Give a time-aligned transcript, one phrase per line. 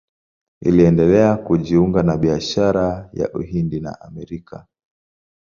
[0.61, 4.67] Iliendelea kujiunga na biashara ya Uhindi na Amerika.